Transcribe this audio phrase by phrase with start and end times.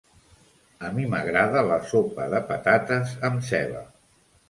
[0.87, 3.89] A mi m'agrada la sopa de patates amb ceba.